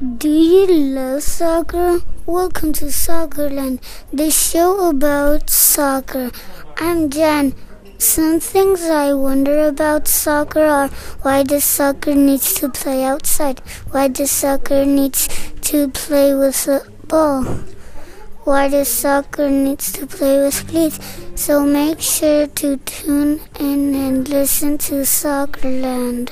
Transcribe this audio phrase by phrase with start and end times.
[0.00, 2.00] Do you love soccer?
[2.24, 6.30] Welcome to Soccerland, the show about soccer.
[6.78, 7.52] I'm Jan.
[7.98, 10.88] Some things I wonder about soccer are
[11.20, 13.60] why the soccer needs to play outside?
[13.90, 15.28] Why the soccer needs
[15.68, 17.44] to play with a ball?
[18.44, 20.98] Why the soccer needs to play with cleats?
[21.34, 26.30] So make sure to tune in and listen to Soccerland.